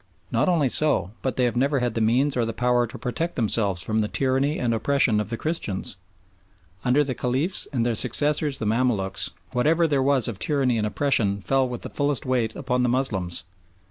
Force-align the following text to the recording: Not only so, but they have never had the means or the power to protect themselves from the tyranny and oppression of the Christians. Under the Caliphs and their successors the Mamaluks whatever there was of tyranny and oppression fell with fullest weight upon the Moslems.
Not 0.31 0.49
only 0.49 0.67
so, 0.67 1.11
but 1.21 1.35
they 1.35 1.43
have 1.45 1.55
never 1.55 1.77
had 1.77 1.93
the 1.93 2.01
means 2.01 2.35
or 2.35 2.43
the 2.43 2.53
power 2.55 2.87
to 2.87 2.97
protect 2.97 3.35
themselves 3.35 3.83
from 3.83 3.99
the 3.99 4.07
tyranny 4.07 4.57
and 4.57 4.73
oppression 4.73 5.19
of 5.19 5.29
the 5.29 5.37
Christians. 5.37 5.95
Under 6.83 7.03
the 7.03 7.13
Caliphs 7.13 7.67
and 7.71 7.85
their 7.85 7.93
successors 7.93 8.57
the 8.57 8.65
Mamaluks 8.65 9.29
whatever 9.51 9.87
there 9.87 10.01
was 10.01 10.27
of 10.27 10.39
tyranny 10.39 10.79
and 10.79 10.87
oppression 10.87 11.39
fell 11.39 11.69
with 11.69 11.83
fullest 11.93 12.25
weight 12.25 12.55
upon 12.55 12.81
the 12.81 12.89
Moslems. 12.89 13.43